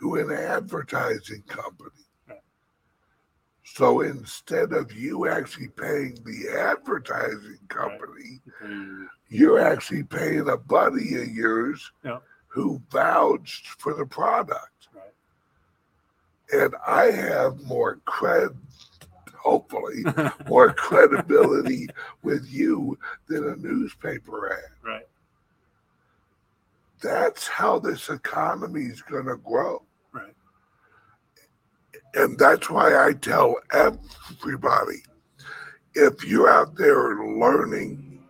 [0.00, 1.90] to an advertising company.
[3.64, 11.16] So instead of you actually paying the advertising company, Mm, you're actually paying a buddy
[11.20, 12.20] of yours Yeah.
[12.46, 14.88] who vouched for the product.
[14.94, 15.12] Right.
[16.52, 18.56] And I have more cred,
[19.34, 20.04] hopefully,
[20.48, 21.88] more credibility
[22.22, 22.98] with you
[23.28, 24.70] than a newspaper ad.
[24.88, 25.08] right.
[27.02, 29.82] That's how this economy is going to grow.
[30.12, 30.34] Right.
[32.14, 35.02] And that's why I tell everybody
[35.94, 38.22] if you're out there learning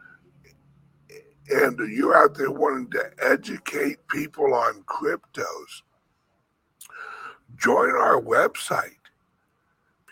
[1.49, 5.83] and you're out there wanting to educate people on cryptos,
[7.57, 8.91] join our website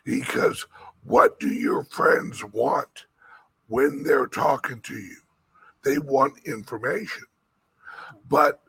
[0.04, 0.66] because
[1.04, 3.06] what do your friends want
[3.68, 5.16] when they're talking to you?
[5.84, 7.24] They want information.
[8.28, 8.62] But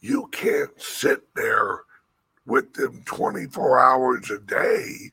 [0.00, 1.80] you can't sit there
[2.46, 5.12] with them 24 hours a day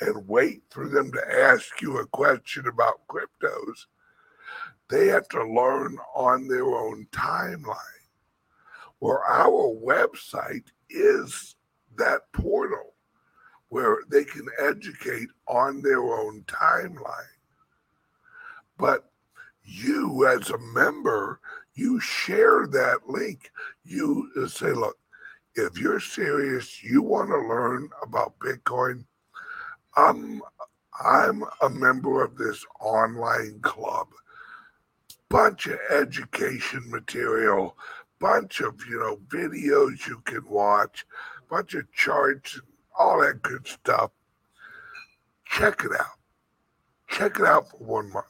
[0.00, 3.86] and wait for them to ask you a question about cryptos.
[4.88, 7.76] They have to learn on their own timeline.
[8.98, 11.56] Where our website is
[11.96, 12.94] that portal
[13.68, 17.24] where they can educate on their own timeline.
[18.78, 19.10] But
[19.64, 21.40] you, as a member,
[21.76, 23.50] you share that link.
[23.84, 24.96] You uh, say, look,
[25.54, 29.04] if you're serious, you want to learn about Bitcoin,
[29.96, 30.42] I'm
[30.98, 34.08] I'm a member of this online club.
[35.28, 37.76] Bunch of education material,
[38.18, 41.06] bunch of you know videos you can watch,
[41.50, 42.60] bunch of charts,
[42.98, 44.10] all that good stuff.
[45.44, 46.18] Check it out.
[47.08, 48.26] Check it out for one month.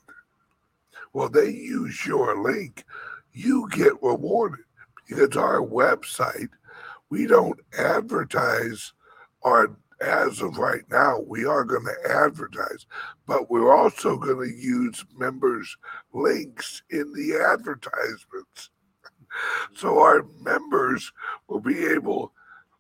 [1.13, 2.85] Well, they use your link,
[3.37, 4.65] you get rewarded
[5.07, 6.49] because our website,
[7.11, 8.93] we don't advertise
[9.43, 12.87] our as of right now, we are going to advertise,
[13.27, 15.77] but we're also going to use members'
[16.13, 18.71] links in the advertisements.
[19.75, 21.13] So our members
[21.47, 22.33] will be able,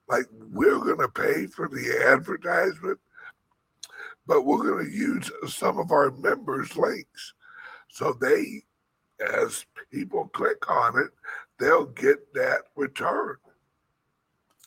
[0.09, 2.99] like, we're going to pay for the advertisement,
[4.27, 7.35] but we're going to use some of our members' links.
[7.91, 8.63] So they,
[9.21, 11.11] as people click on it,
[11.59, 13.37] they'll get that return.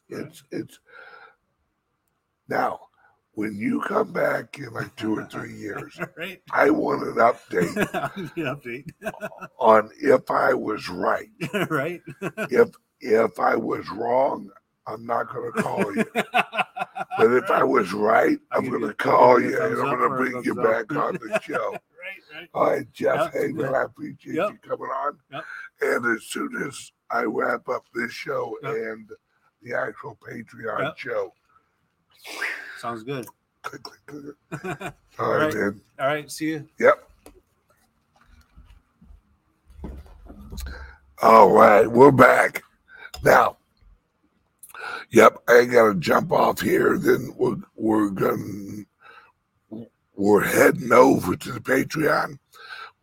[0.09, 0.79] It's, it's,
[2.47, 2.79] now,
[3.33, 6.41] when you come back in like two or three years, right.
[6.51, 7.77] I want an update
[8.15, 8.89] An update.
[9.59, 11.29] on if I was right.
[11.69, 12.01] right.
[12.49, 12.69] If
[12.99, 14.49] if I was wrong,
[14.87, 16.05] I'm not going to call you.
[17.17, 20.43] But if I was right, I'm going to call you and I'm going to bring
[20.43, 21.71] you back on the show.
[21.71, 21.79] right.
[22.35, 22.49] Right.
[22.53, 23.73] All right, Jeff Yep, good.
[23.73, 24.49] I appreciate Yep.
[24.51, 25.17] you coming on.
[25.31, 25.43] Yep.
[25.81, 28.75] And as soon as I wrap up this show Yep.
[28.75, 29.09] and
[29.61, 30.97] the actual Patreon Yep.
[30.97, 31.33] show,
[32.79, 33.27] Sounds good.
[33.63, 34.93] click, click, click.
[35.19, 35.81] All All right, man.
[35.97, 36.31] right.
[36.31, 36.67] See you.
[36.79, 37.05] Yep.
[41.21, 42.63] All right, we're back.
[43.23, 43.57] Now,
[45.11, 46.97] yep, I gotta jump off here.
[46.97, 48.83] Then we're we're gonna
[50.15, 52.39] we're heading over to the Patreon.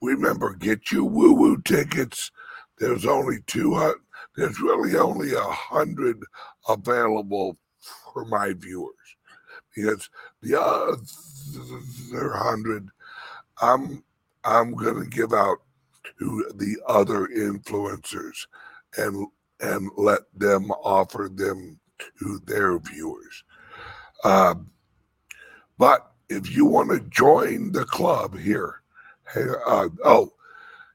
[0.02, 2.30] Remember, get your woo woo tickets.
[2.78, 4.00] There's only two hundred.
[4.36, 6.22] There's really only a hundred
[6.68, 7.56] available
[8.12, 8.94] for my viewers
[9.74, 10.08] because
[10.42, 12.88] the other hundred
[13.60, 14.04] I'm
[14.44, 15.58] I'm gonna give out
[16.18, 18.46] to the other influencers
[18.96, 19.26] and
[19.60, 21.78] and let them offer them
[22.18, 23.44] to their viewers.
[24.24, 24.70] Um,
[25.78, 28.82] but if you want to join the club here,
[29.34, 30.32] uh, oh,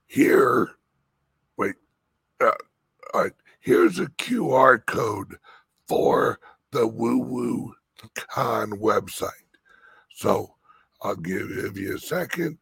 [0.07, 0.72] here,
[1.57, 1.76] wait,
[2.39, 5.38] uh, here's a QR code
[5.88, 6.39] for
[6.72, 7.74] the Woo Woo
[8.16, 9.30] Con website.
[10.14, 10.55] So
[11.01, 12.57] I'll give, give you a second.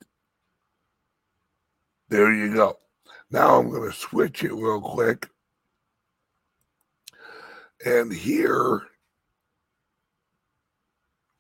[2.09, 2.77] There you go.
[3.31, 5.27] Now I'm going to switch it real quick.
[7.85, 8.81] And here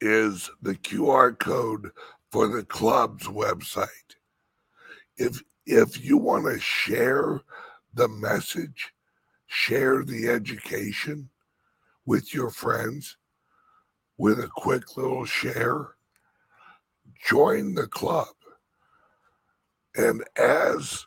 [0.01, 1.91] is the QR code
[2.31, 3.87] for the club's website.
[5.17, 7.41] If if you want to share
[7.93, 8.93] the message,
[9.47, 11.29] share the education
[12.05, 13.17] with your friends
[14.17, 15.95] with a quick little share,
[17.25, 18.27] join the club.
[19.95, 21.05] And as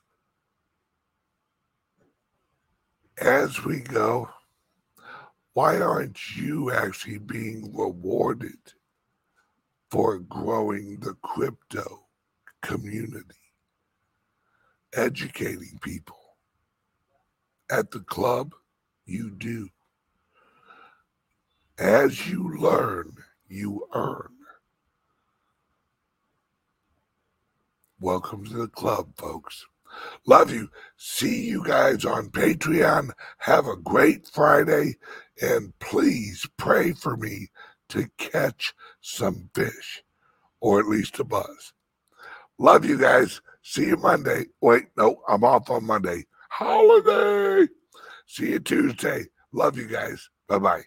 [3.18, 4.28] as we go,
[5.54, 8.58] why aren't you actually being rewarded
[9.90, 12.06] for growing the crypto
[12.62, 13.36] community?
[14.94, 16.16] Educating people.
[17.70, 18.54] At the club,
[19.06, 19.68] you do.
[21.78, 23.14] As you learn,
[23.48, 24.28] you earn.
[28.00, 29.66] Welcome to the club, folks.
[30.26, 30.68] Love you.
[30.96, 33.10] See you guys on Patreon.
[33.38, 34.96] Have a great Friday.
[35.40, 37.48] And please pray for me
[37.90, 40.02] to catch some fish,
[40.60, 41.72] or at least a buzz.
[42.58, 43.40] Love you guys.
[43.62, 44.46] See you Monday.
[44.60, 46.24] Wait, no, I'm off on Monday.
[46.50, 47.68] Holiday.
[48.26, 49.26] See you Tuesday.
[49.52, 50.28] Love you guys.
[50.48, 50.82] Bye bye.